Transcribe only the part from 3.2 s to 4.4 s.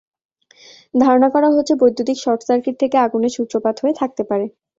সূত্রপাত হয়ে থাকতে